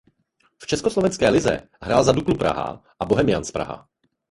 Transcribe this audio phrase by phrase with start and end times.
[0.61, 3.89] V československé lize hrál za Duklu Praha a Bohemians Praha.